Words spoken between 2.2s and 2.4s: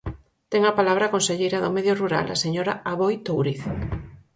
a